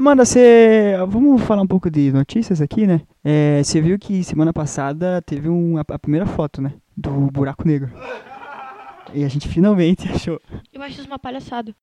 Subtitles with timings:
[0.00, 0.94] Amanda, você.
[1.08, 3.02] Vamos falar um pouco de notícias aqui, né?
[3.22, 6.72] É, você viu que semana passada teve um, a, a primeira foto, né?
[6.96, 7.92] Do buraco negro.
[9.12, 10.40] E a gente finalmente achou.
[10.72, 11.76] Eu acho isso uma palhaçada.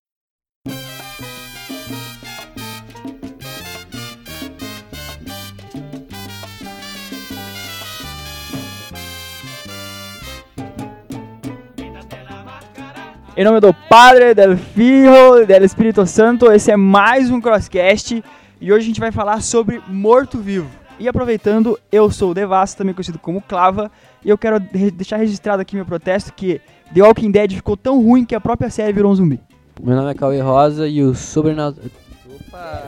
[13.38, 18.24] Em nome do Padre, del Filho, del Espírito Santo, esse é mais um Crosscast
[18.60, 20.68] e hoje a gente vai falar sobre morto-vivo.
[21.00, 23.92] E aproveitando, eu sou o Devassa, também conhecido como Clava,
[24.26, 26.60] e eu quero de- deixar registrado aqui meu protesto que
[26.92, 29.40] The Walking Dead ficou tão ruim que a própria série virou um zumbi.
[29.80, 31.88] Meu nome é Cauê Rosa e o sobrenatural.
[32.48, 32.84] Opa!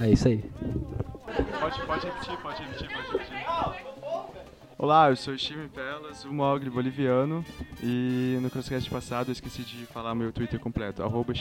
[0.00, 0.44] É isso aí.
[1.58, 3.46] Pode, pode repetir, pode repetir, pode repetir.
[4.78, 5.68] Olá, eu sou o Steven
[6.12, 7.44] Pelas, um mogre boliviano.
[7.82, 11.32] E no crosscast passado eu esqueci de falar meu Twitter completo, arroba.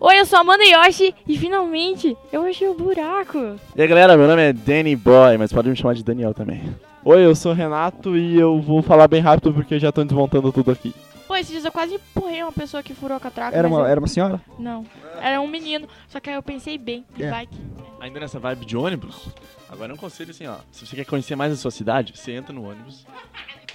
[0.00, 3.38] Oi, eu sou a Amanda Yoshi e finalmente eu achei o buraco.
[3.76, 6.62] E aí galera, meu nome é Danny Boy, mas pode me chamar de Daniel também.
[7.04, 10.52] Oi, eu sou o Renato e eu vou falar bem rápido porque já estão desmontando
[10.52, 10.94] tudo aqui.
[11.26, 13.56] Pô, esses dias eu quase empurrei uma pessoa que furou a catraca.
[13.56, 14.40] Era uma, eu- era uma senhora?
[14.58, 14.84] Não,
[15.20, 15.86] era um menino.
[16.08, 17.30] Só que aí eu pensei bem, de É.
[17.30, 17.58] bike.
[18.00, 19.28] Ainda nessa vibe de ônibus,
[19.68, 20.56] agora é um conselho assim, ó.
[20.70, 23.04] Se você quer conhecer mais a sua cidade, você entra no ônibus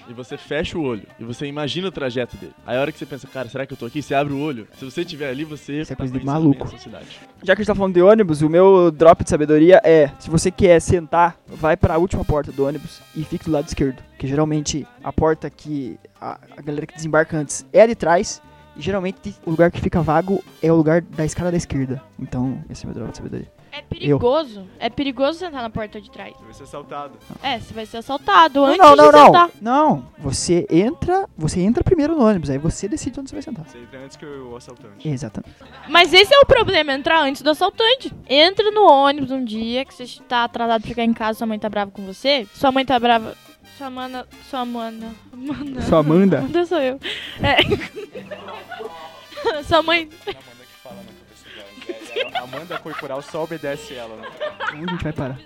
[0.08, 2.54] e você fecha o olho e você imagina o trajeto dele.
[2.66, 4.02] Aí a hora que você pensa, cara, será que eu tô aqui?
[4.02, 4.66] Você abre o olho.
[4.78, 6.64] Se você estiver ali, você Isso é tá coisa de conhecendo maluco.
[6.64, 7.06] a sua cidade.
[7.44, 10.30] Já que a gente tá falando de ônibus, o meu drop de sabedoria é: se
[10.30, 14.02] você quer sentar, vai pra última porta do ônibus e fique do lado esquerdo.
[14.18, 18.42] Que geralmente a porta que a, a galera que desembarca antes é a de trás.
[18.76, 22.02] E geralmente o lugar que fica vago é o lugar da escada da esquerda.
[22.20, 23.52] Então, esse é o meu drop de sabedoria.
[23.72, 24.68] É perigoso.
[24.80, 26.34] É perigoso sentar na porta de trás.
[26.38, 27.14] Você vai ser assaltado.
[27.42, 29.26] É, você vai ser assaltado Não, antes não, não, de não.
[29.26, 29.50] sentar.
[29.60, 33.66] Não, você entra, você entra primeiro no ônibus, aí você decide onde você vai sentar.
[33.66, 35.08] Você entra antes que o assaltante.
[35.10, 35.56] Exatamente.
[35.90, 38.14] Mas esse é o problema, entrar antes do assaltante.
[38.30, 41.58] Entra no ônibus um dia que você tá atrasado pra ficar em casa, sua mãe
[41.58, 42.48] tá brava com você.
[42.54, 43.36] Sua mãe tá brava.
[43.78, 44.28] Sua mana.
[44.50, 45.16] Sua mana.
[45.34, 45.82] Mana.
[45.82, 46.40] Sua Amanda?
[46.40, 47.00] Amanda sou eu.
[47.42, 47.58] É.
[49.64, 50.10] sua mãe.
[50.28, 52.34] Amanda que fala na cabeça dela.
[52.36, 54.16] É, a Amanda corporal só obedece ela.
[54.16, 54.28] Né?
[54.74, 55.40] Onde a gente vai parar?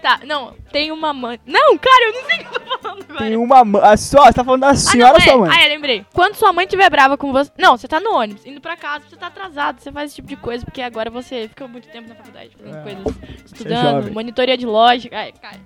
[0.00, 1.40] Tá, não, tem uma mãe.
[1.44, 3.18] Não, cara, eu não sei o que eu tô falando agora.
[3.18, 3.82] Tem uma mãe.
[3.82, 5.36] A só, você tá falando da senhora ah, ou não, sua é.
[5.36, 5.50] mãe?
[5.52, 6.06] Ah, é, lembrei.
[6.12, 7.50] Quando sua mãe estiver brava com você.
[7.58, 10.28] Não, você tá no ônibus, indo pra casa, você tá atrasado, você faz esse tipo
[10.28, 12.82] de coisa, porque agora você fica muito tempo na faculdade fazendo É.
[12.82, 13.36] coisas, jovem.
[13.44, 15.16] estudando, monitoria de lógica.
[15.18, 15.58] Ai, cara.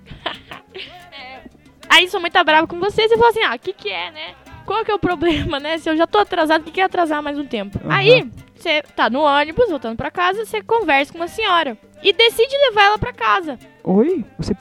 [1.94, 3.88] Aí sua mãe tá brava com você e você fala assim: ah, o que que
[3.90, 4.34] é, né?
[4.64, 5.76] Qual que é o problema, né?
[5.78, 7.78] Se eu já tô atrasado, o que que é atrasar mais um tempo?
[7.84, 7.94] Aham.
[7.94, 12.56] Aí, você tá no ônibus, voltando pra casa, você conversa com uma senhora e decide
[12.68, 13.58] levar ela pra casa.
[13.84, 14.24] Oi?
[14.38, 14.56] Você.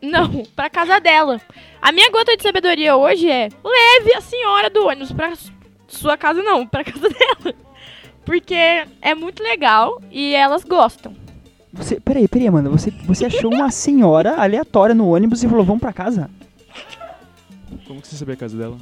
[0.00, 1.40] Não, pra casa dela.
[1.80, 5.50] A minha gota de sabedoria hoje é: leve a senhora do ônibus pra su-
[5.88, 7.54] sua casa, não, pra casa dela.
[8.24, 8.54] Porque
[9.00, 11.16] é muito legal e elas gostam.
[11.72, 11.98] Você.
[11.98, 12.68] Peraí, peraí, Amanda.
[12.68, 16.30] Você, você achou uma senhora aleatória no ônibus e falou: vamos pra casa?
[17.92, 18.78] Como que você sabia a casa dela?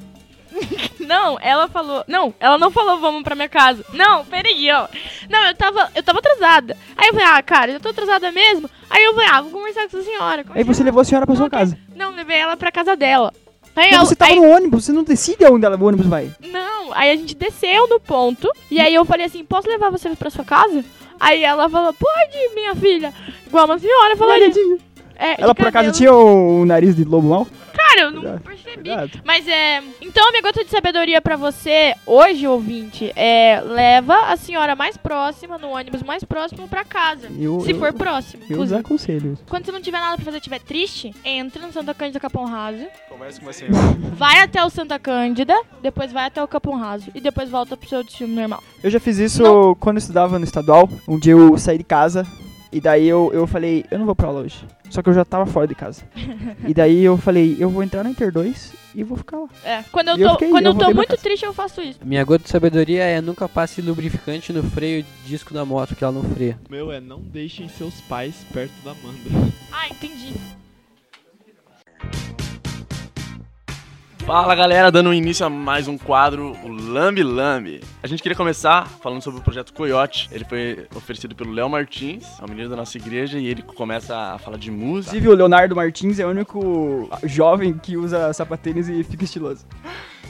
[1.00, 2.04] Não, ela falou.
[2.06, 3.84] Não, ela não falou vamos pra minha casa.
[3.93, 4.87] Não, peraí, ó.
[5.28, 6.76] Não, eu tava, eu tava atrasada.
[6.97, 8.71] Aí eu falei, ah, cara, eu tô atrasada mesmo.
[8.88, 10.44] Aí eu falei, ah, vou conversar com essa senhora.
[10.54, 11.76] Aí você levou a senhora pra sua casa.
[11.97, 13.32] Não, levei ela pra casa dela.
[13.75, 16.06] Aí, Mas eu- você tava aí- no ônibus, você não decide aonde ela- o ônibus
[16.06, 16.31] vai.
[16.41, 18.48] Não, aí a gente desceu no ponto.
[18.71, 20.84] E aí eu falei assim: posso levar você pra sua casa?
[21.19, 23.12] Aí ela falou: pode, minha filha.
[23.47, 24.50] Igual uma senhora falaria.
[25.16, 27.47] É, Ela por acaso tinha o nariz de lobo mal?
[27.72, 28.91] Cara, eu não percebi.
[29.25, 29.82] Mas é.
[30.00, 34.97] Então, a minha gota de sabedoria pra você, hoje, ouvinte, é leva a senhora mais
[34.97, 37.28] próxima, no ônibus mais próximo pra casa.
[37.38, 38.42] Eu, se eu, for próximo.
[38.42, 38.76] eu inclusive.
[38.76, 39.38] desaconselho.
[39.48, 42.86] Quando você não tiver nada pra fazer, estiver triste, entra no Santa Cândida Capão Raso,
[43.09, 43.75] Conversa com uma senhora.
[44.14, 47.88] vai até o Santa Cândida, depois vai até o Capão Raso e depois volta pro
[47.88, 48.62] seu destino normal.
[48.82, 50.88] Eu já fiz isso quando eu estudava no estadual.
[51.09, 52.26] Um dia eu saí de casa
[52.72, 54.64] e daí eu, eu falei, eu não vou pra aula hoje.
[54.91, 56.03] Só que eu já tava fora de casa.
[56.67, 59.49] e daí eu falei, eu vou entrar na Inter 2 e vou ficar lá.
[59.65, 61.81] É, quando eu E eu tô, fiquei- quando eu eu tô muito triste, eu faço
[61.81, 61.99] isso.
[62.05, 66.03] Minha gota de sabedoria é nunca passe lubrificante no freio de disco da moto, que
[66.05, 66.59] ela não freia.
[66.69, 69.53] Meu é não deixem seus pais perto da Amanda.
[69.72, 70.34] Ah, entendi.
[74.30, 77.80] Fala galera, dando início a mais um quadro, o Lambi Lambi.
[78.00, 80.28] A gente queria começar falando sobre o projeto Coyote.
[80.30, 84.16] Ele foi oferecido pelo Léo Martins, é um menino da nossa igreja, e ele começa
[84.16, 85.16] a falar de música.
[85.16, 89.66] Inclusive o Leonardo Martins é o único jovem que usa sapatênis e fica estiloso.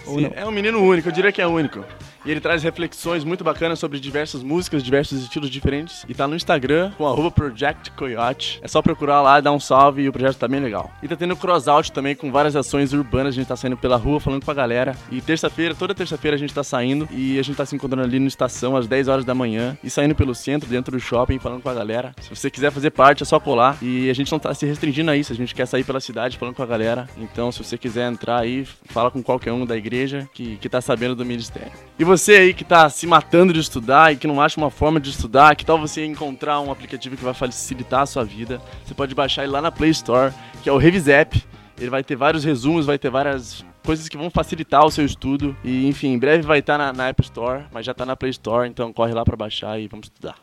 [0.06, 1.84] Sim, é um menino único, eu diria que é único.
[2.24, 6.04] E ele traz reflexões muito bacanas sobre diversas músicas, diversos estilos diferentes.
[6.08, 8.60] E tá no Instagram com Project Coyote.
[8.62, 10.90] É só procurar lá, dar um salve e o projeto tá bem legal.
[11.02, 13.34] E tá tendo crossout também com várias ações urbanas.
[13.34, 14.96] A gente tá saindo pela rua falando com a galera.
[15.10, 18.18] E terça-feira, toda terça-feira a gente tá saindo e a gente tá se encontrando ali
[18.18, 21.62] no estação às 10 horas da manhã e saindo pelo centro, dentro do shopping, falando
[21.62, 22.14] com a galera.
[22.20, 23.78] Se você quiser fazer parte, é só colar.
[23.80, 26.36] E a gente não tá se restringindo a isso, a gente quer sair pela cidade
[26.36, 27.08] falando com a galera.
[27.16, 30.80] Então, se você quiser entrar aí, fala com qualquer um da igreja que, que tá
[30.80, 31.72] sabendo do ministério.
[31.98, 34.98] E você aí que tá se matando de estudar e que não acha uma forma
[34.98, 38.60] de estudar, que tal você encontrar um aplicativo que vai facilitar a sua vida?
[38.84, 41.40] Você pode baixar ele lá na Play Store, que é o Revisep.
[41.78, 45.56] Ele vai ter vários resumos, vai ter várias coisas que vão facilitar o seu estudo.
[45.62, 48.30] E, enfim, em breve vai estar na, na App Store, mas já tá na Play
[48.30, 50.34] Store, então corre lá pra baixar e vamos estudar.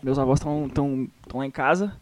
[0.00, 1.92] Meus avós estão tão, tão lá em casa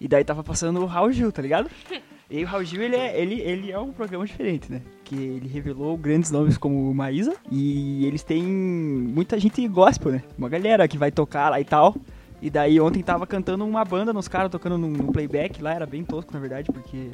[0.00, 1.70] e daí tava passando o Raul Gil, tá ligado?
[2.32, 4.80] E o Raul Gil, ele é, ele, ele é um programa diferente, né?
[5.04, 10.22] Que ele revelou grandes nomes como Maísa e eles têm muita gente gospel, né?
[10.38, 11.94] Uma galera que vai tocar lá e tal.
[12.40, 15.84] E daí ontem tava cantando uma banda nos caras tocando num, num playback lá, era
[15.84, 17.10] bem tosco na verdade, porque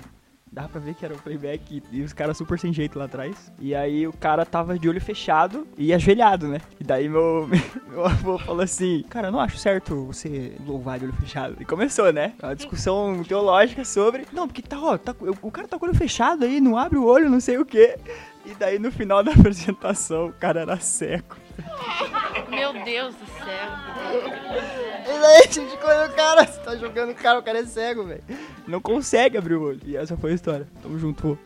[0.52, 3.04] dava pra ver que era o playback e, e os caras super sem jeito lá
[3.04, 3.52] atrás.
[3.60, 6.60] E aí o cara tava de olho fechado e ajoelhado, né?
[6.80, 7.48] E daí meu,
[7.88, 11.56] meu avô falou assim: Cara, eu não acho certo você louvar de olho fechado.
[11.60, 12.32] E começou, né?
[12.42, 14.26] Uma discussão teológica sobre.
[14.32, 16.98] Não, porque tá, ó, tá, o cara tá com o olho fechado aí, não abre
[16.98, 17.96] o olho, não sei o quê.
[18.44, 21.36] E daí no final da apresentação o cara era seco.
[22.48, 23.68] Meu Deus do céu.
[25.02, 27.66] E daí a gente ficou o cara, você tá jogando o cara, o cara é
[27.66, 28.22] cego, velho.
[28.68, 29.80] Não consegue abrir o olho.
[29.86, 30.68] E essa foi a história.
[30.82, 31.38] Tamo junto.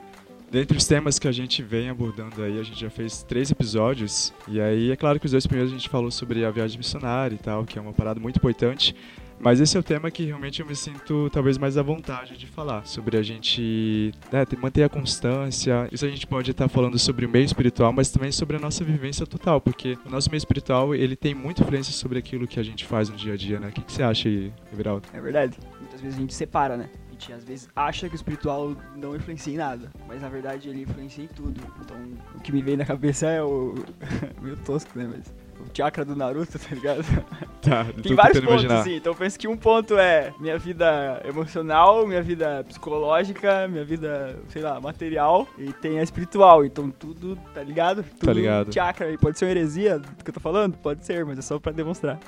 [0.51, 4.35] Dentre os temas que a gente vem abordando aí, a gente já fez três episódios.
[4.47, 7.35] E aí, é claro que os dois primeiros a gente falou sobre a viagem missionária
[7.35, 8.95] e tal, que é uma parada muito importante.
[9.41, 12.47] Mas esse é o tema que realmente eu me sinto talvez mais à vontade de
[12.47, 12.87] falar.
[12.87, 15.89] Sobre a gente né, ter- manter a constância.
[15.91, 18.85] Isso a gente pode estar falando sobre o meio espiritual, mas também sobre a nossa
[18.85, 19.61] vivência total.
[19.61, 23.09] Porque o nosso meio espiritual, ele tem muita influência sobre aquilo que a gente faz
[23.09, 23.69] no dia a dia, né?
[23.69, 25.09] O que, que você acha aí, Everaldo?
[25.13, 25.57] É verdade.
[25.81, 26.89] Muitas vezes a gente separa, né?
[27.23, 30.83] Gente às vezes acha que o espiritual não influencia em nada, mas na verdade ele
[30.83, 31.61] influencia em tudo.
[31.81, 31.97] Então
[32.35, 33.75] o que me vem na cabeça é o.
[34.43, 35.09] meio tosco, né?
[35.11, 37.05] Mas o chakra do Naruto, tá ligado?
[37.63, 38.97] Tá, Tem vários pontos, assim.
[38.97, 44.37] Então eu penso que um ponto é minha vida emocional, minha vida psicológica, minha vida,
[44.49, 45.47] sei lá, material.
[45.57, 46.65] E tem a espiritual.
[46.65, 48.05] Então tudo, tá ligado?
[48.19, 48.75] Tudo ligado.
[48.75, 49.13] chakra.
[49.13, 50.77] E pode ser uma heresia do que eu tô falando?
[50.77, 52.19] Pode ser, mas é só pra demonstrar.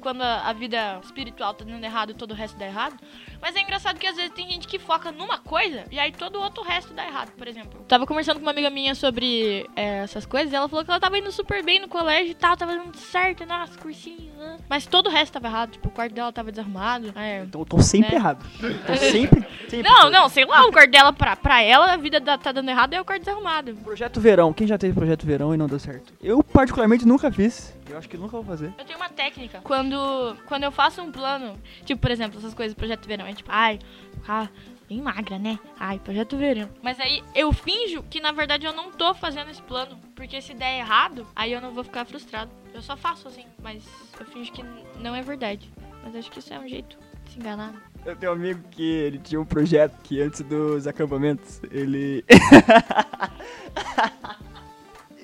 [0.00, 2.96] Quando a vida espiritual tá dando errado e todo o resto dá errado.
[3.40, 6.36] Mas é engraçado que às vezes tem gente que foca numa coisa e aí todo
[6.38, 7.84] o outro resto dá errado, por exemplo.
[7.88, 11.00] Tava conversando com uma amiga minha sobre é, essas coisas e ela falou que ela
[11.00, 14.30] tava indo super bem no colégio e tal, tava dando certo, nossa, cursinho.
[14.36, 14.58] né?
[14.68, 17.12] Mas todo o resto tava errado, tipo, o quarto dela tava desarrumado.
[17.16, 17.42] é.
[17.44, 18.18] Então eu tô sempre É.
[18.18, 18.44] errado.
[18.86, 19.88] Tô sempre, sempre.
[19.90, 22.68] Não, não, sei lá, o quarto dela pra, pra ela, a vida da- tá dando
[22.68, 23.74] errado é o quarto desarrumado.
[23.76, 24.52] Projeto Verão.
[24.52, 26.12] Quem já teve Projeto Verão e não deu certo?
[26.22, 27.74] Eu, particularmente, nunca fiz.
[27.90, 28.72] Eu acho que nunca vou fazer.
[28.78, 29.60] Eu tenho uma técnica.
[29.62, 33.50] Quando, quando eu faço um plano, tipo, por exemplo, essas coisas, projeto verão, é tipo,
[33.52, 33.78] ai,
[34.12, 34.50] ficar
[34.88, 35.58] bem magra, né?
[35.78, 36.68] Ai, projeto verão.
[36.82, 39.98] Mas aí eu finjo que na verdade eu não tô fazendo esse plano.
[40.14, 42.50] Porque se der errado, aí eu não vou ficar frustrado.
[42.72, 43.84] Eu só faço assim, mas
[44.18, 44.64] eu finjo que
[44.98, 45.70] não é verdade.
[46.02, 47.74] Mas acho que isso é um jeito de se enganar.
[48.04, 52.24] Eu tenho um amigo que ele tinha um projeto que antes dos acampamentos, ele.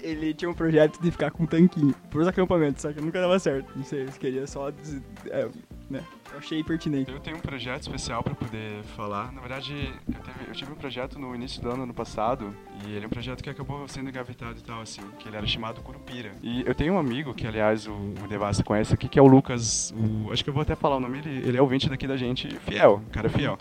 [0.07, 3.39] ele tinha um projeto de ficar com um tanquinho pros acampamentos, só que nunca dava
[3.39, 3.69] certo.
[3.77, 4.71] Não sei, ele queria só.
[4.71, 5.01] des-
[5.31, 5.49] é,
[5.91, 6.03] né?
[6.33, 7.11] Eu achei pertinente.
[7.11, 9.33] Eu tenho um projeto especial para poder falar.
[9.33, 9.73] Na verdade,
[10.09, 12.53] eu, teve- eu tive um projeto no início do ano, ano passado,
[12.87, 15.47] e ele é um projeto que acabou sendo engavetado e tal, assim, que ele era
[15.47, 16.33] chamado Curupira.
[16.43, 19.27] E eu tenho um amigo, que aliás o, o Devassa conhece aqui, que é o
[19.27, 22.07] Lucas, o- acho que eu vou até falar o nome, ele, ele é ouvinte daqui
[22.07, 23.57] da gente, fiel, cara fiel.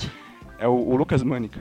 [0.57, 1.59] É o, o Lucas Mânica.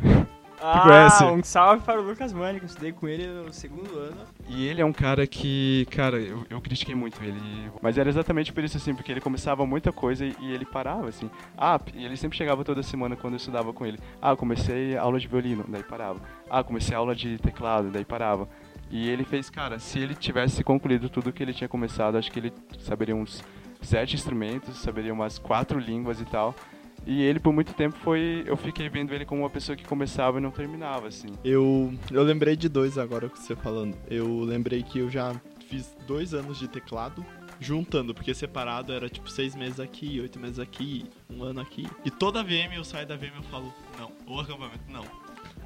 [0.67, 1.25] Ah, conhece?
[1.25, 4.17] um salve para o Lucas Mani, que eu estudei com ele no segundo ano.
[4.49, 7.39] E ele é um cara que, cara, eu, eu critiquei muito ele.
[7.83, 11.11] Mas era exatamente por isso, assim, porque ele começava muita coisa e, e ele parava,
[11.11, 11.31] assim.
[11.59, 13.99] Ah, e ele sempre chegava toda semana quando eu estudava com ele.
[14.23, 16.19] Ah, eu comecei aula de violino, daí parava.
[16.49, 18.49] Ah, comecei aula de teclado, daí parava.
[18.91, 22.39] E ele fez, cara, se ele tivesse concluído tudo que ele tinha começado, acho que
[22.39, 23.45] ele saberia uns
[23.83, 26.55] sete instrumentos, saberia umas quatro línguas e tal.
[27.07, 28.45] E ele, por muito tempo, foi.
[28.47, 31.29] Eu fiquei vendo ele como uma pessoa que começava e não terminava, assim.
[31.45, 33.97] Eu, eu lembrei de dois agora com você falando.
[34.09, 35.35] Eu lembrei que eu já
[35.69, 37.25] fiz dois anos de teclado
[37.61, 41.87] juntando, porque separado era tipo seis meses aqui, oito meses aqui, um ano aqui.
[42.05, 45.05] E toda VM eu saio da VM e eu falo, não, o acampamento, não.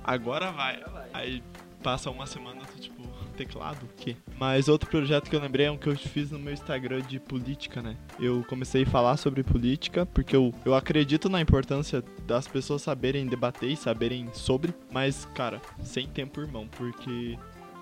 [0.04, 0.82] Agora vai.
[1.12, 1.42] Aí
[1.82, 3.02] passa uma semana tô tipo,
[3.36, 4.16] teclado, o quê?
[4.38, 7.20] Mas outro projeto que eu lembrei é um que eu fiz no meu Instagram de
[7.20, 7.96] política, né?
[8.18, 13.26] Eu comecei a falar sobre política porque eu, eu acredito na importância das pessoas saberem
[13.26, 17.38] debater e saberem sobre, mas, cara, sem tempo, irmão, porque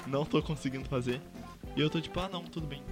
[0.07, 1.21] não tô conseguindo fazer.
[1.75, 2.83] E eu tô tipo, ah não, tudo bem.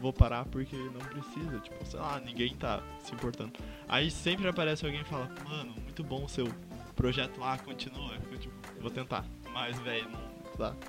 [0.00, 3.52] Vou parar porque não precisa, tipo, sei lá, ninguém tá se importando.
[3.88, 6.48] Aí sempre aparece alguém e fala, mano, muito bom o seu
[6.96, 8.14] projeto lá, continua.
[8.30, 9.26] Eu, tipo, vou tentar.
[9.52, 10.29] Mas, velho, não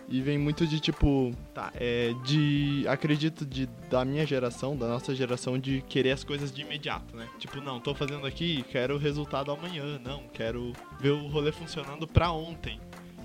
[0.09, 2.85] E vem muito de tipo, tá, é de.
[2.87, 7.27] Acredito de da minha geração, da nossa geração, de querer as coisas de imediato, né?
[7.39, 12.07] Tipo, não, tô fazendo aqui, quero o resultado amanhã, não, quero ver o rolê funcionando
[12.07, 12.79] pra ontem.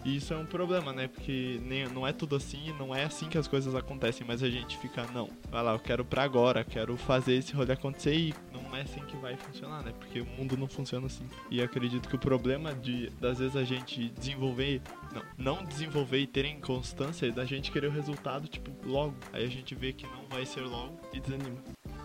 [0.06, 1.08] E isso é um problema, né?
[1.08, 4.48] Porque nem, não é tudo assim, não é assim que as coisas acontecem, mas a
[4.48, 8.32] gente fica, não, vai lá, eu quero pra agora, quero fazer esse rolê acontecer e
[8.78, 9.92] é assim que vai funcionar, né?
[9.98, 11.24] Porque o mundo não funciona assim.
[11.50, 14.80] E acredito que o problema de, das vezes, a gente desenvolver,
[15.12, 19.14] não, não desenvolver e terem constância é da gente querer o resultado, tipo, logo.
[19.32, 21.56] Aí a gente vê que não vai ser logo e desanima.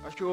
[0.04, 0.24] Acho que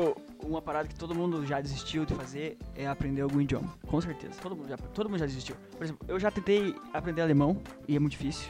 [0.47, 3.75] uma parada que todo mundo já desistiu de fazer é aprender algum idioma.
[3.87, 4.33] Com certeza.
[4.41, 5.55] Todo mundo já, todo mundo já desistiu.
[5.77, 8.49] Por exemplo, eu já tentei aprender alemão e é muito difícil.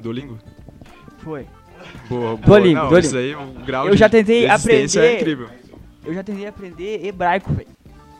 [0.00, 0.38] Duolingo?
[1.18, 1.46] Foi.
[2.08, 2.36] Boa, boa.
[2.36, 3.06] Duolingo, Não, Duolingo.
[3.06, 5.50] Isso aí, um grau Eu de já tentei aprender- é incrível.
[6.04, 7.68] Eu já tentei aprender hebraico, velho.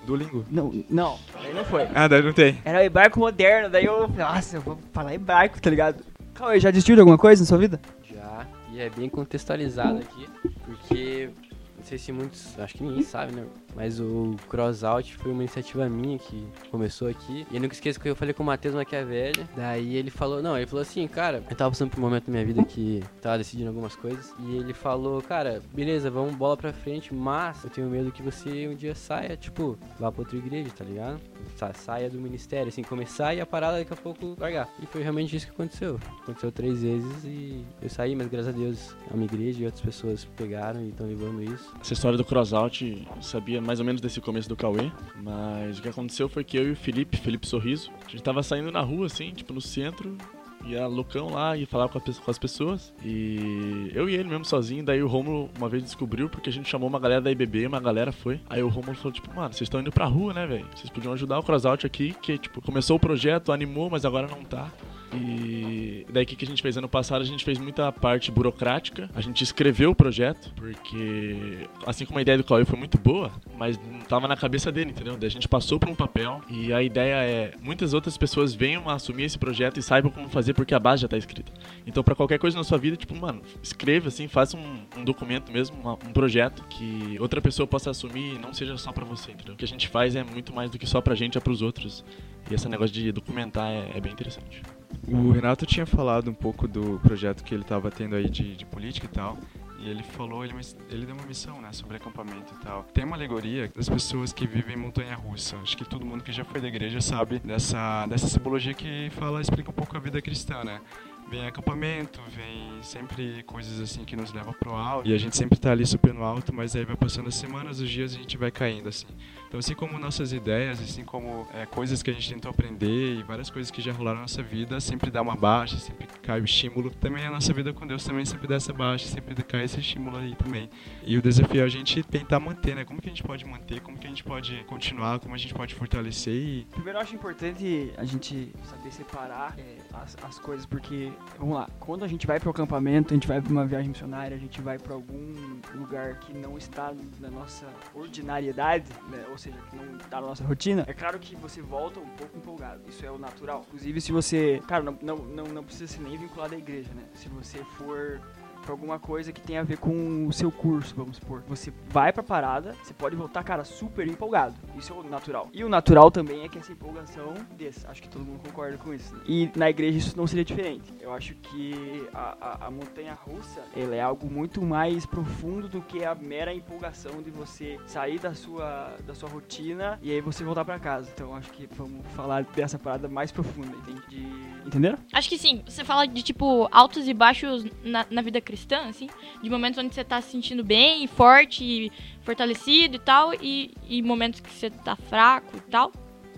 [0.04, 0.44] Duolingo?
[0.50, 1.86] Não, não, daí não foi.
[1.94, 2.58] Ah, daí não tem.
[2.64, 6.02] Era hebraico moderno, daí eu falei, nossa, eu vou falar hebraico, tá ligado?
[6.34, 7.80] Cauê, já desistiu de alguma coisa na sua vida?
[8.12, 10.28] Já, e é bem contextualizado aqui,
[10.64, 11.30] porque
[11.76, 13.44] não sei se muitos, acho que ninguém sabe, né?
[13.74, 17.46] Mas o Crossout foi uma iniciativa minha que começou aqui.
[17.50, 19.46] E eu nunca esqueço que eu falei com o Matheus Maquiavelli.
[19.56, 22.32] Daí ele falou, não, ele falou assim, cara, eu tava passando por um momento da
[22.32, 24.34] minha vida que tava decidindo algumas coisas.
[24.40, 28.68] E ele falou, cara, beleza, vamos bola pra frente, mas eu tenho medo que você
[28.68, 31.20] um dia saia, tipo, vá pra outra igreja, tá ligado?
[31.56, 34.68] Sa- Saia do ministério, assim, começar e a parada daqui a pouco largar.
[34.82, 35.98] E foi realmente isso que aconteceu.
[36.22, 39.82] Aconteceu três vezes e eu saí, mas graças a Deus é uma igreja e outras
[39.82, 41.72] pessoas pegaram e estão levando isso.
[41.80, 43.22] Essa história do crossout, eu
[43.60, 46.72] mais ou menos desse começo do Cauê, mas o que aconteceu foi que eu e
[46.72, 50.16] o Felipe, Felipe Sorriso, a gente tava saindo na rua, assim, tipo, no centro,
[50.64, 52.92] ia loucão lá e falava com as pessoas.
[53.04, 56.68] E eu e ele mesmo sozinho, daí o Romulo uma vez descobriu, porque a gente
[56.68, 58.40] chamou uma galera da IBB, uma galera foi.
[58.48, 60.66] Aí o Romulo falou, tipo, mano, vocês estão indo pra rua, né, velho?
[60.74, 64.44] Vocês podiam ajudar o crossout aqui, que, tipo, começou o projeto, animou, mas agora não
[64.44, 64.70] tá.
[65.12, 66.76] E daí o que, a gente fez?
[66.76, 69.10] Ano passado a gente fez muita parte burocrática.
[69.14, 73.30] A gente escreveu o projeto, porque assim como a ideia do Cauê foi muito boa,
[73.56, 75.16] mas não tava na cabeça dele, entendeu?
[75.16, 78.88] Daí a gente passou por um papel e a ideia é muitas outras pessoas venham
[78.88, 81.52] a assumir esse projeto e saibam como fazer porque a base já tá escrita.
[81.86, 85.50] Então pra qualquer coisa na sua vida, tipo, mano, escreva assim, faça um, um documento
[85.52, 89.32] mesmo, uma- um projeto que outra pessoa possa assumir e não seja só pra você,
[89.32, 89.54] entendeu?
[89.54, 91.62] O que a gente faz é muito mais do que só pra gente, é pros
[91.62, 92.04] outros.
[92.50, 94.62] E esse negócio de documentar é- é bem interessante.
[95.08, 98.64] O Renato tinha falado um pouco do projeto que ele estava tendo aí de, de
[98.64, 99.38] política e tal.
[99.82, 100.54] E ele falou, ele,
[100.90, 102.82] ele deu uma missão, né, sobre acampamento e tal.
[102.92, 105.56] Tem uma alegoria das pessoas que vivem em montanha-russa.
[105.56, 109.40] Acho que todo mundo que já foi da igreja sabe dessa, dessa simbologia que fala,
[109.40, 110.80] explica um pouco a vida cristã, né?
[111.28, 115.08] Vem acampamento, vem sempre coisas assim que nos levam pro alto.
[115.08, 117.80] E a gente sempre tá ali super no alto, mas aí vai passando as semanas,
[117.80, 119.06] os dias a gente vai caindo, assim.
[119.46, 123.22] Então, assim como nossas ideias, assim como é, coisas que a gente tentou aprender e
[123.22, 126.44] várias coisas que já rolaram na nossa vida, sempre dá uma baixa, sempre cai o
[126.44, 126.90] estímulo.
[126.90, 130.16] Também a nossa vida com Deus também sempre dá essa baixa, sempre cai esse estímulo
[130.16, 130.68] aí também.
[131.04, 132.84] E o desafio é a gente tentar manter, né?
[132.84, 136.34] Como que a gente pode manter, como gente pode continuar, como a gente pode fortalecer
[136.34, 141.54] e Primeiro eu acho importante a gente saber separar é, as, as coisas, porque, vamos
[141.54, 144.40] lá, quando a gente vai pro acampamento, a gente vai pra uma viagem missionária, a
[144.40, 149.76] gente vai pra algum lugar que não está na nossa ordinariedade, né, ou seja, que
[149.76, 153.10] não tá na nossa rotina, é claro que você volta um pouco empolgado, isso é
[153.10, 153.64] o natural.
[153.68, 157.04] Inclusive, se você, cara, não, não, não, não precisa ser nem vinculado à igreja, né,
[157.14, 158.20] se você for
[158.70, 161.42] pra alguma coisa que tem a ver com o seu curso, vamos supor.
[161.48, 164.54] Você vai pra parada, você pode voltar, cara, super empolgado.
[164.76, 165.48] Isso é o natural.
[165.52, 167.88] E o natural também é que essa empolgação desça.
[167.90, 169.14] Acho que todo mundo concorda com isso.
[169.14, 169.22] né?
[169.26, 170.92] E na igreja isso não seria diferente.
[171.00, 175.80] Eu acho que a, a, a montanha russa, ela é algo muito mais profundo do
[175.80, 180.44] que a mera empolgação de você sair da sua, da sua rotina e aí você
[180.44, 181.10] voltar pra casa.
[181.12, 184.02] Então acho que vamos falar dessa parada mais profunda, entende?
[184.08, 184.50] De...
[184.66, 184.98] Entenderam?
[185.12, 185.62] Acho que sim.
[185.66, 189.08] Você fala de, tipo, altos e baixos na, na vida cristã, assim.
[189.42, 193.34] De momentos onde você tá se sentindo bem, forte, e fortalecido e tal.
[193.34, 195.92] E, e momentos que você tá fraco e tal.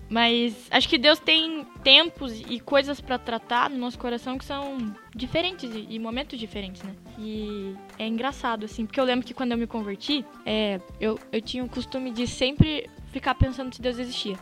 [0.09, 4.93] Mas acho que Deus tem tempos e coisas pra tratar no nosso coração que são
[5.15, 6.93] diferentes e momentos diferentes, né?
[7.17, 11.41] E é engraçado, assim, porque eu lembro que quando eu me converti, é, eu, eu
[11.41, 14.37] tinha o costume de sempre ficar pensando se Deus existia.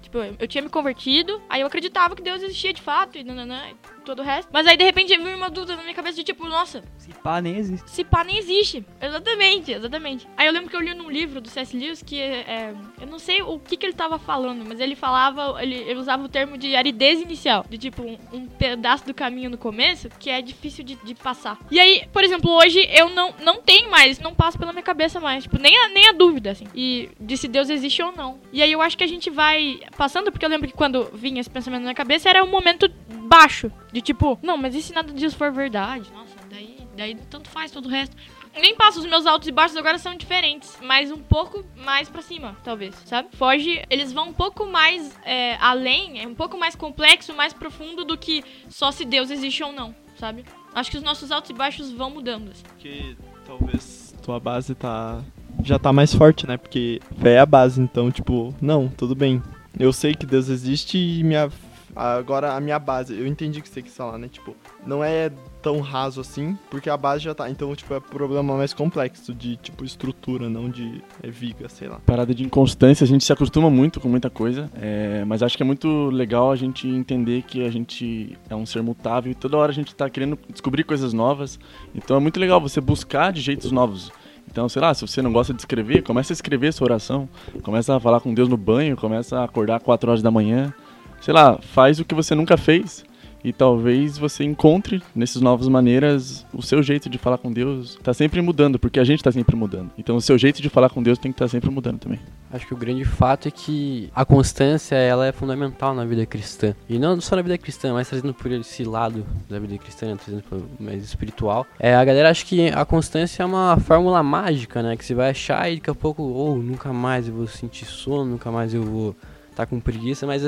[0.00, 3.24] Tipo, eu eu tinha me convertido, aí eu acreditava que Deus existia de fato, e
[3.24, 3.62] nananã,
[4.06, 4.48] todo o resto.
[4.52, 7.40] Mas aí, de repente, veio uma dúvida na minha cabeça de tipo, nossa, Se pá,
[7.42, 7.90] nem existe.
[7.90, 8.84] se pá nem existe.
[9.00, 10.26] Exatamente, exatamente.
[10.36, 11.76] Aí eu lembro que eu li num livro do C.S.
[11.76, 15.62] Lewis que é, eu não sei o que, que ele tava falando, mas ele falava,
[15.62, 19.50] ele, ele usava o termo de aridez inicial, de tipo um, um pedaço do caminho
[19.50, 21.58] no começo que é difícil de, de passar.
[21.70, 25.18] E aí, por exemplo, hoje eu não, não tenho mais, não passo pela minha cabeça
[25.18, 28.38] mais, tipo, nem a, nem a dúvida, assim, e de se Deus existe ou não.
[28.52, 31.40] E aí eu acho que a gente vai passando, porque eu lembro que quando vinha
[31.40, 32.88] esse pensamento na minha cabeça era um momento
[33.26, 36.10] baixo, de tipo, não, mas e se nada disso for verdade?
[36.12, 38.16] Nossa, daí, daí tanto faz todo o resto.
[38.58, 42.22] Nem passo, os meus altos e baixos agora são diferentes, mas um pouco mais pra
[42.22, 43.28] cima, talvez, sabe?
[43.32, 48.02] Foge, eles vão um pouco mais é, além, é um pouco mais complexo, mais profundo
[48.02, 50.42] do que só se Deus existe ou não, sabe?
[50.74, 52.50] Acho que os nossos altos e baixos vão mudando.
[52.50, 52.62] Assim.
[52.62, 53.16] Porque
[53.46, 55.22] talvez tua base tá.
[55.62, 56.56] Já tá mais forte, né?
[56.56, 59.40] Porque fé é a base, então, tipo, não, tudo bem.
[59.78, 61.50] Eu sei que Deus existe e minha.
[61.96, 64.28] Agora a minha base, eu entendi o que você quis falar, né?
[64.28, 64.54] Tipo,
[64.86, 67.48] não é tão raso assim, porque a base já tá.
[67.48, 71.98] Então, tipo, é problema mais complexo de, tipo, estrutura, não de é, viga, sei lá.
[72.04, 75.62] Parada de inconstância, a gente se acostuma muito com muita coisa, é, mas acho que
[75.62, 79.56] é muito legal a gente entender que a gente é um ser mutável e toda
[79.56, 81.58] hora a gente tá querendo descobrir coisas novas.
[81.94, 84.12] Então é muito legal você buscar de jeitos novos.
[84.50, 87.28] Então, sei lá, se você não gosta de escrever, começa a escrever sua oração,
[87.62, 90.72] começa a falar com Deus no banho, começa a acordar 4 horas da manhã.
[91.20, 93.04] Sei lá, faz o que você nunca fez
[93.46, 97.96] e talvez você encontre nessas novas maneiras o seu jeito de falar com Deus.
[98.02, 99.92] Tá sempre mudando, porque a gente tá sempre mudando.
[99.96, 102.18] Então o seu jeito de falar com Deus tem que estar tá sempre mudando também.
[102.52, 106.74] Acho que o grande fato é que a constância ela é fundamental na vida cristã.
[106.88, 110.16] E não só na vida cristã, mas trazendo por esse lado da vida cristã, né,
[110.16, 111.64] trazendo por mais espiritual.
[111.78, 114.96] É, a galera acha que a constância é uma fórmula mágica, né?
[114.96, 117.84] Que você vai achar e daqui a pouco, ou oh, nunca mais eu vou sentir
[117.84, 119.10] sono, nunca mais eu vou
[119.50, 120.42] estar tá com preguiça, mas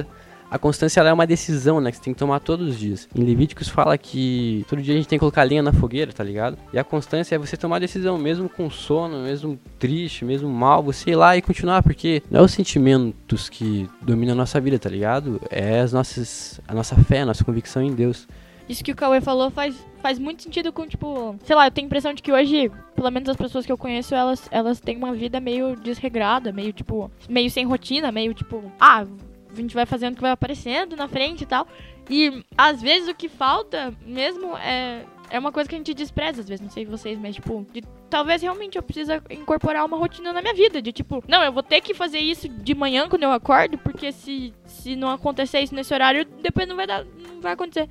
[0.50, 1.90] a constância é uma decisão, né?
[1.90, 3.08] Que você tem que tomar todos os dias.
[3.14, 6.24] Em Levíticos fala que todo dia a gente tem que colocar lenha na fogueira, tá
[6.24, 6.58] ligado?
[6.72, 10.82] E a constância é você tomar a decisão, mesmo com sono, mesmo triste, mesmo mal,
[10.82, 14.78] você ir lá e continuar, porque não é os sentimentos que dominam a nossa vida,
[14.78, 15.40] tá ligado?
[15.50, 18.26] É as nossas, a nossa fé, a nossa convicção em Deus.
[18.68, 21.86] Isso que o Cauê falou faz, faz muito sentido com, tipo, sei lá, eu tenho
[21.86, 24.98] a impressão de que hoje, pelo menos as pessoas que eu conheço, elas, elas têm
[24.98, 29.06] uma vida meio desregrada, meio, tipo, meio sem rotina, meio, tipo, ah,
[29.58, 31.66] a gente vai fazendo o que vai aparecendo na frente e tal.
[32.10, 36.40] E às vezes o que falta mesmo é, é uma coisa que a gente despreza,
[36.40, 40.32] às vezes, não sei vocês, mas tipo, de, talvez realmente eu precisa incorporar uma rotina
[40.32, 43.24] na minha vida, de tipo, não, eu vou ter que fazer isso de manhã quando
[43.24, 47.40] eu acordo, porque se, se não acontecer isso nesse horário, depois não vai dar, não
[47.40, 47.88] vai acontecer.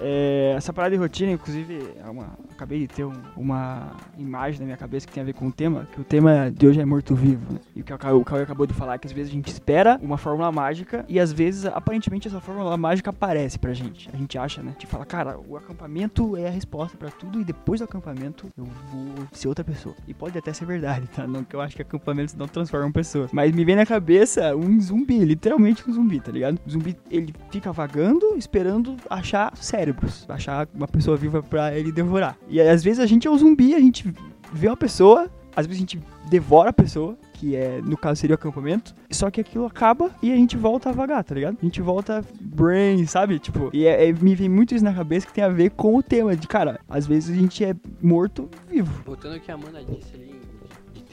[0.00, 4.66] É, essa parada de rotina, inclusive, é uma, acabei de ter um, uma imagem na
[4.66, 6.84] minha cabeça que tem a ver com o tema, que o tema de hoje é
[6.84, 7.52] morto-vivo.
[7.52, 7.60] Né?
[7.76, 10.16] E o que o Cauê acabou de falar, que às vezes a gente espera uma
[10.16, 14.08] fórmula mágica e às vezes, aparentemente, essa fórmula mágica aparece pra gente.
[14.12, 14.70] A gente acha, né?
[14.70, 18.48] A gente fala, cara, o acampamento é a resposta para tudo e depois do acampamento
[18.56, 19.94] eu vou ser outra pessoa.
[20.08, 21.26] E pode até ser verdade, tá?
[21.26, 23.30] Não que eu acho que acampamentos não transformam pessoas.
[23.32, 26.58] Mas me vem na cabeça um zumbi, literalmente um zumbi, tá ligado?
[26.66, 32.36] O zumbi, ele fica vagando, esperando achar cérebros, achar uma pessoa viva pra ele devorar.
[32.48, 34.12] E às vezes a gente é um zumbi, a gente
[34.52, 38.34] vê uma pessoa, às vezes a gente devora a pessoa, que é, no caso seria
[38.34, 41.56] o acampamento, só que aquilo acaba e a gente volta a vagar, tá ligado?
[41.60, 43.38] A gente volta brain, sabe?
[43.38, 45.96] Tipo, e é, é, me vem muito isso na cabeça que tem a ver com
[45.96, 49.02] o tema de, cara, às vezes a gente é morto vivo.
[49.04, 50.40] Voltando ao que a Amanda disse ali,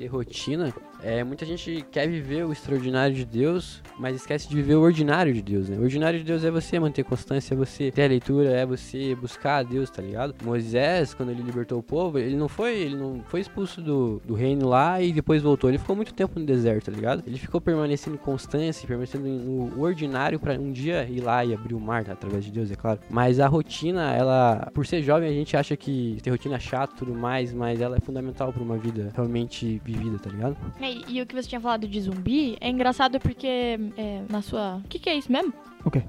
[0.04, 4.76] ter rotina, é, muita gente quer viver o extraordinário de Deus, mas esquece de viver
[4.76, 5.78] o ordinário de Deus, né?
[5.78, 9.16] O ordinário de Deus é você manter constância, é você ter a leitura, é você
[9.16, 10.34] buscar a Deus, tá ligado?
[10.44, 14.34] Moisés, quando ele libertou o povo, ele não foi, ele não foi expulso do, do
[14.34, 15.70] reino lá e depois voltou.
[15.70, 17.24] Ele ficou muito tempo no deserto, tá ligado?
[17.28, 21.76] Ele ficou permanecendo em constância, permanecendo no ordinário para um dia ir lá e abrir
[21.76, 22.14] o mar, tá?
[22.14, 23.00] através de Deus, é claro.
[23.10, 26.96] Mas a rotina, ela, por ser jovem, a gente acha que ter rotina é chato
[26.96, 29.82] tudo mais, mas ela é fundamental para uma vida realmente
[30.20, 30.58] tá ligado?
[30.82, 33.48] É, e, o que você tinha falado de zumbi é engraçado porque
[33.98, 34.78] é, na sua.
[34.78, 35.54] O que, que é isso mesmo?
[35.86, 36.04] O quê?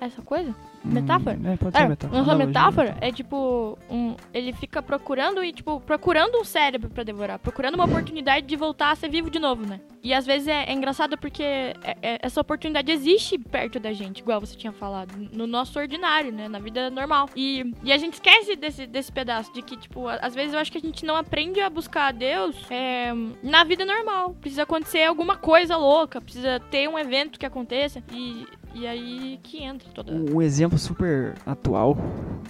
[0.00, 0.54] Essa coisa?
[0.84, 1.36] Metáfora?
[1.36, 2.22] Hum, é, pode ser é, metáfora.
[2.22, 3.78] Uma metáfora é tipo.
[3.90, 7.38] Um, ele fica procurando e, tipo, procurando um cérebro para devorar.
[7.38, 9.80] Procurando uma oportunidade de voltar a ser vivo de novo, né?
[10.02, 14.20] E às vezes é, é engraçado porque é, é, essa oportunidade existe perto da gente,
[14.20, 15.12] igual você tinha falado.
[15.32, 16.48] No nosso ordinário, né?
[16.48, 17.28] Na vida normal.
[17.34, 20.70] E, e a gente esquece desse, desse pedaço de que, tipo, às vezes eu acho
[20.70, 24.36] que a gente não aprende a buscar a Deus é, na vida normal.
[24.40, 28.00] Precisa acontecer alguma coisa louca, precisa ter um evento que aconteça.
[28.12, 28.46] E,
[28.78, 30.12] E aí que entra toda.
[30.12, 31.96] Um exemplo super atual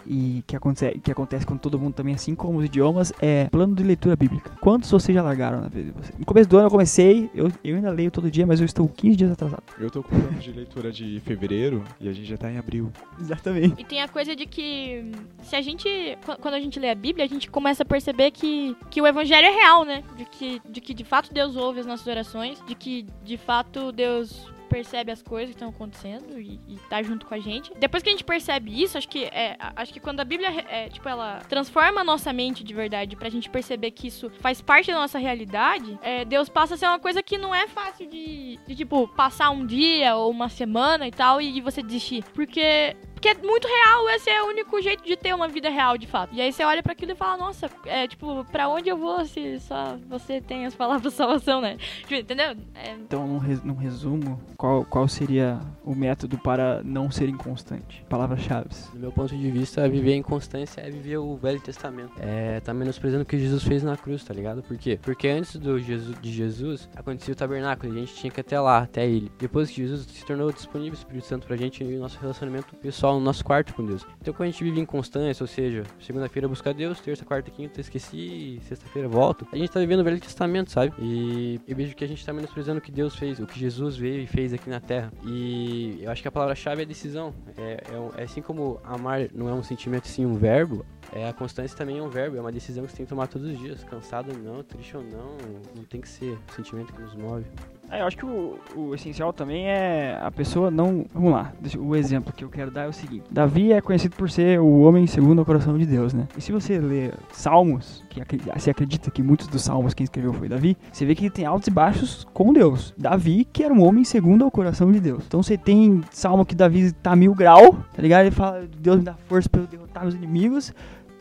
[0.07, 3.75] e que acontece, que acontece com todo mundo também, assim como os idiomas, é plano
[3.75, 4.51] de leitura bíblica.
[4.61, 6.19] Quantos vocês já largaram na vida de vocês?
[6.19, 8.89] No começo do ano eu comecei, eu, eu ainda leio todo dia, mas eu estou
[8.89, 9.63] 15 dias atrasado.
[9.79, 12.91] Eu tô com plano de leitura de fevereiro e a gente já tá em abril.
[13.21, 13.81] Exatamente.
[13.81, 15.11] E tem a coisa de que
[15.43, 15.89] se a gente.
[16.25, 19.07] qu- Quando a gente lê a Bíblia, a gente começa a perceber que, que o
[19.07, 20.03] evangelho é real, né?
[20.17, 23.93] De que, de que de fato Deus ouve as nossas orações, de que de fato
[23.93, 27.73] Deus percebe as coisas que estão acontecendo e, e tá junto com a gente.
[27.79, 30.89] Depois que a gente percebe isso, acho que é, acho que quando a Bíblia é,
[30.89, 34.91] tipo ela transforma a nossa mente de verdade pra gente perceber que isso faz parte
[34.91, 38.59] da nossa realidade, é, Deus passa a ser uma coisa que não é fácil de,
[38.67, 43.29] de tipo passar um dia ou uma semana e tal e você desistir, porque porque
[43.29, 46.35] é muito real, esse é o único jeito de ter uma vida real, de fato.
[46.35, 49.25] E aí você olha pra aquilo e fala, nossa, é tipo, pra onde eu vou
[49.25, 51.77] se só você tem as palavras de salvação, né?
[52.07, 52.55] Tipo, Entendeu?
[52.75, 58.05] É, Então, num, res- num resumo, qual, qual seria o método para não ser inconstante?
[58.09, 58.69] Palavras-chave.
[58.93, 62.13] Do meu ponto de vista, viver em constância é viver o Velho Testamento.
[62.21, 64.63] É, tá menosprezando o que Jesus fez na cruz, tá ligado?
[64.63, 64.99] Por quê?
[65.01, 68.43] Porque antes do Jesus, de Jesus, acontecia o tabernáculo, e a gente tinha que ir
[68.43, 69.31] até lá, até ele.
[69.39, 72.75] Depois que Jesus se tornou disponível o Espírito Santo pra gente e o nosso relacionamento
[72.77, 74.07] pessoal no nosso quarto com Deus.
[74.21, 77.81] Então quando a gente vive em constância, ou seja, segunda-feira buscar Deus, terça, quarta, quinta,
[77.81, 80.93] esqueci, sexta-feira volto, a gente tá vivendo o Velho Testamento, sabe?
[80.99, 83.97] E eu vejo que a gente tá menosprezando o que Deus fez, o que Jesus
[83.97, 85.13] veio e fez aqui na Terra.
[85.25, 87.35] E eu acho que a palavra-chave é decisão.
[87.57, 87.83] É,
[88.17, 91.77] é, é assim como amar não é um sentimento, sim um verbo, é, a constância
[91.77, 93.85] também é um verbo, é uma decisão que você tem que tomar todos os dias.
[93.85, 95.37] Cansado ou não, triste ou não,
[95.75, 97.45] não tem que ser o sentimento que nos move.
[97.91, 101.07] É, eu acho que o, o essencial também é a pessoa não.
[101.15, 104.29] Vamos lá, o exemplo que eu quero dar é o seguinte: Davi é conhecido por
[104.29, 106.27] ser o homem segundo o coração de Deus, né?
[106.37, 108.21] E se você ler Salmos, que
[108.59, 111.47] se acredita que muitos dos Salmos quem escreveu foi Davi, você vê que ele tem
[111.47, 112.93] altos e baixos com Deus.
[112.99, 115.25] Davi, que era um homem segundo o coração de Deus.
[115.27, 118.23] Então você tem Salmo que Davi tá mil grau, tá ligado?
[118.23, 120.75] Ele fala: Deus me dá força pra eu derrotar meus inimigos.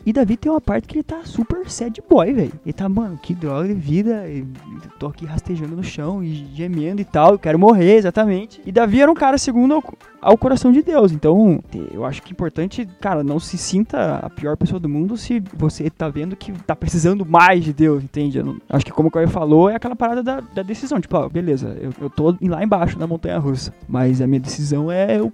[0.06, 2.52] E Davi tem uma parte que ele tá super sad boy, velho.
[2.64, 4.28] Ele tá, mano, que droga de vida.
[4.28, 4.46] e
[5.00, 7.32] tô aqui rastejando no chão e gemendo e tal.
[7.32, 8.60] Eu quero morrer, exatamente.
[8.64, 9.82] E Davi era um cara segundo ao,
[10.22, 11.10] ao coração de Deus.
[11.10, 11.60] Então,
[11.92, 15.42] eu acho que é importante, cara, não se sinta a pior pessoa do mundo se
[15.52, 18.38] você tá vendo que tá precisando mais de Deus, entende?
[18.38, 21.00] Eu não- acho que como o Caio falou, é aquela parada da, da decisão.
[21.00, 23.74] Tipo, ó, beleza, eu, eu tô lá embaixo na montanha russa.
[23.88, 25.32] Mas a minha decisão é eu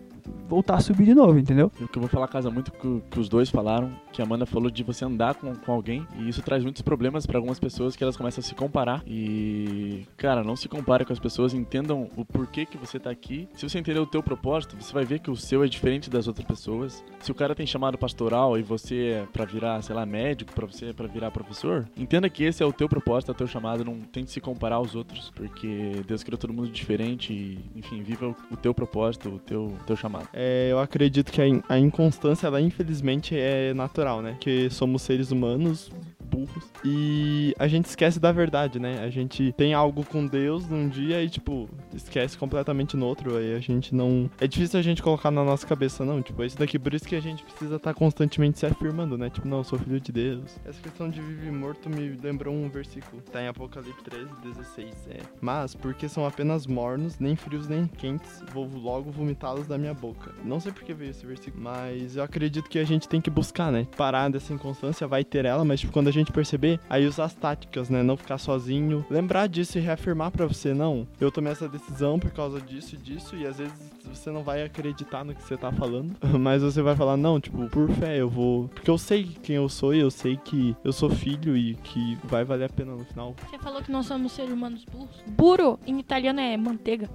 [0.49, 1.71] voltar a subir de novo, entendeu?
[1.81, 4.47] O que eu vou falar casa muito o que os dois falaram, que a Amanda
[4.47, 7.97] falou de você andar com, com alguém, e isso traz muitos problemas pra algumas pessoas
[7.97, 9.03] que elas começam a se comparar.
[9.07, 13.49] E, cara, não se compare com as pessoas, entendam o porquê que você tá aqui.
[13.55, 16.27] Se você entender o teu propósito, você vai ver que o seu é diferente das
[16.27, 17.05] outras pessoas.
[17.21, 20.67] Se o cara tem chamado pastoral e você é pra virar, sei lá, médico, pra
[20.67, 23.47] você é pra virar professor, entenda que esse é o teu propósito, é o teu
[23.47, 28.03] chamado, não tente se comparar aos outros, porque Deus criou todo mundo diferente e, enfim,
[28.03, 30.12] viva o, o teu propósito, o teu, teu chamado.
[30.33, 34.37] É, eu acredito que a, in- a inconstância, ela infelizmente é natural, né?
[34.40, 39.05] Que somos seres humanos burros e a gente esquece da verdade, né?
[39.05, 43.37] A gente tem algo com Deus num dia e, tipo, esquece completamente no outro.
[43.37, 44.31] Aí a gente não.
[44.40, 46.22] É difícil a gente colocar na nossa cabeça, não.
[46.22, 49.29] Tipo, esse daqui, por isso que a gente precisa estar constantemente se afirmando, né?
[49.29, 50.59] Tipo, não, eu sou filho de Deus.
[50.64, 53.20] Essa questão de viver morto me lembrou um versículo.
[53.31, 55.09] Tá em Apocalipse 13, 16.
[55.11, 55.18] É.
[55.40, 60.02] Mas, porque são apenas mornos, nem frios nem quentes, vou logo vomitá-los da minha boca.
[60.45, 63.31] Não sei por que veio esse versículo, mas eu acredito que a gente tem que
[63.31, 63.87] buscar, né?
[63.97, 67.35] Parar dessa inconstância, vai ter ela, mas tipo, quando a gente perceber, aí usar as
[67.35, 68.03] táticas, né?
[68.03, 69.05] Não ficar sozinho.
[69.11, 72.99] Lembrar disso e reafirmar pra você, não, eu tomei essa decisão por causa disso e
[72.99, 76.83] disso, e às vezes você não vai acreditar no que você tá falando, mas você
[76.83, 78.69] vai falar, não, tipo, por fé, eu vou.
[78.69, 82.19] Porque eu sei quem eu sou e eu sei que eu sou filho e que
[82.25, 83.35] vai valer a pena no final.
[83.49, 85.23] Você falou que nós somos seres humanos burros.
[85.27, 87.09] Burro em italiano é manteiga.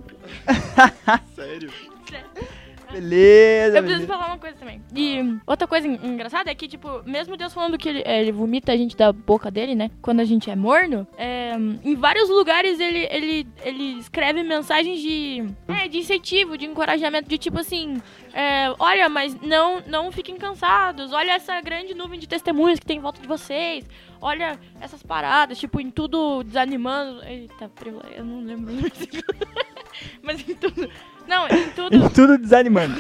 [1.36, 1.72] Sério?
[2.92, 4.82] Beleza, Eu preciso falar uma coisa também.
[4.96, 8.72] E outra coisa en- engraçada é que, tipo, mesmo Deus falando que ele, ele vomita
[8.72, 9.92] a gente da boca dele, né?
[10.02, 15.44] Quando a gente é morno, é, em vários lugares ele, ele, ele escreve mensagens de,
[15.68, 18.02] é, de incentivo, de encorajamento, de tipo assim,
[18.34, 22.98] é, olha, mas não, não fiquem cansados, olha essa grande nuvem de testemunhas que tem
[22.98, 23.86] em volta de vocês,
[24.22, 27.24] olha essas paradas, tipo, em tudo desanimando.
[27.24, 27.70] Eita,
[28.16, 28.74] eu não lembro.
[30.22, 30.90] Mas em tudo.
[31.28, 32.10] Não, em tudo.
[32.10, 32.96] Tudo desanimando.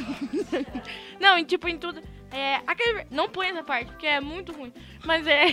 [1.19, 1.99] Não, em, tipo, em tudo.
[2.31, 2.57] É.
[2.67, 4.71] Aquele, não põe essa parte, porque é muito ruim.
[5.05, 5.45] Mas é.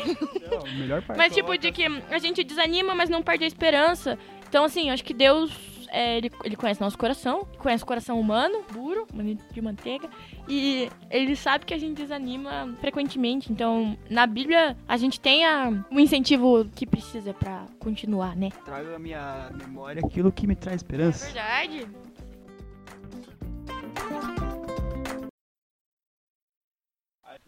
[0.76, 1.16] melhor parte.
[1.16, 4.18] Mas tipo, de que a gente desanima, mas não perde a esperança.
[4.48, 5.50] Então, assim, acho que Deus.
[5.90, 9.06] é, ele, ele conhece nosso coração, conhece o coração humano, duro,
[9.52, 10.08] de manteiga,
[10.48, 13.50] e ele sabe que a gente desanima frequentemente.
[13.50, 18.50] Então, na Bíblia, a gente tem a, o incentivo que precisa pra continuar, né?
[18.64, 21.24] Trago a minha memória aquilo que me traz É esperança.
[21.26, 21.86] verdade.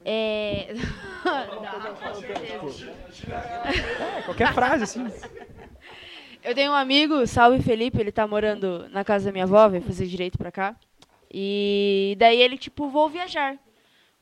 [0.09, 0.69] É.
[1.25, 2.93] Dá, com certeza.
[4.25, 5.05] Qualquer frase, assim.
[6.45, 9.83] Eu tenho um amigo, salve Felipe, ele tá morando na casa da minha avó, veio
[9.83, 10.77] fazer direito pra cá.
[11.29, 13.59] E daí ele, tipo, vou viajar.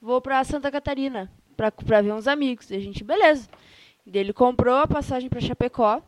[0.01, 2.71] Vou pra Santa Catarina pra, pra ver uns amigos.
[2.71, 3.47] E a gente, beleza.
[4.07, 6.01] Daí ele comprou a passagem pra Chapecó,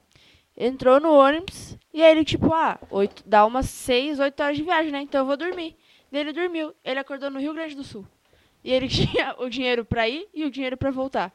[0.56, 4.62] entrou no ônibus, e aí ele, tipo, ah, oito, dá umas seis, oito horas de
[4.62, 5.02] viagem, né?
[5.02, 5.76] Então eu vou dormir.
[6.10, 6.74] Daí ele dormiu.
[6.82, 8.06] Ele acordou no Rio Grande do Sul.
[8.66, 11.32] E ele tinha o dinheiro pra ir e o dinheiro pra voltar.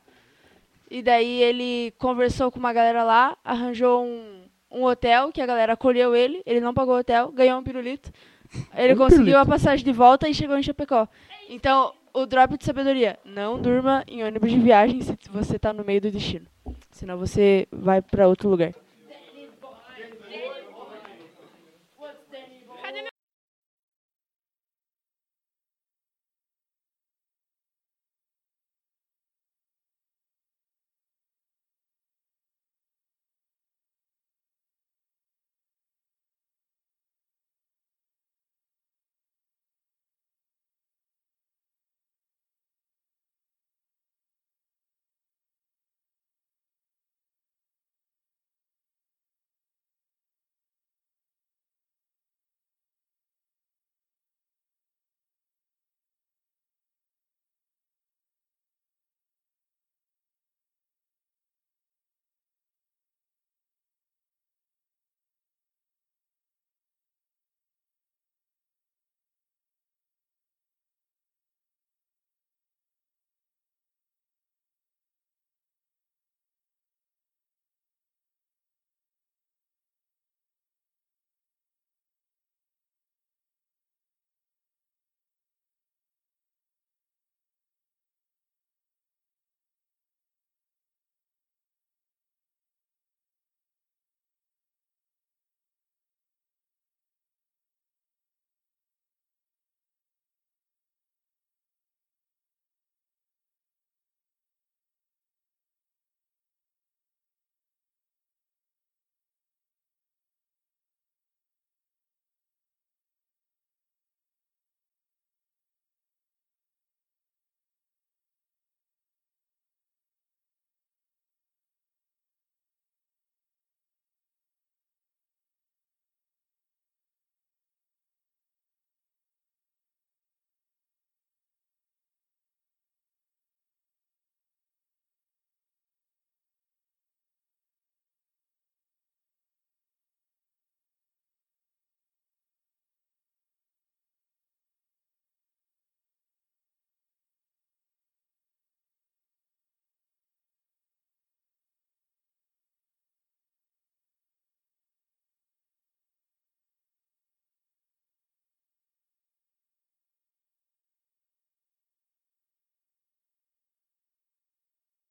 [0.89, 5.71] E daí ele conversou com uma galera lá, arranjou um, um hotel, que a galera
[5.73, 8.11] acolheu ele, ele não pagou o hotel, ganhou um pirulito.
[8.75, 9.37] Ele Um conseguiu pirulito.
[9.37, 11.07] a passagem de volta e chegou em Chapecó.
[11.47, 15.85] Então, o drop de sabedoria, não durma em ônibus de viagem se você tá no
[15.85, 16.45] meio do destino.
[16.91, 18.73] Senão você vai pra outro lugar.